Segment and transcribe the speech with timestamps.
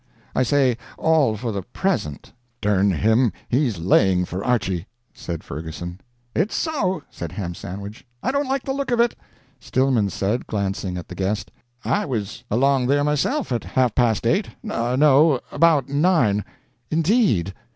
[0.35, 6.01] I say, all for the present." "Dern him, he's laying for Archy," said Ferguson.
[6.35, 8.03] "It's so," said Ham Sandwich.
[8.23, 9.15] "I don't like the look of it."
[9.59, 11.51] Stillman said, glancing at the guest,
[11.85, 16.45] "I was along there myself at half past eight no, about nine."
[16.89, 17.53] "Indeed?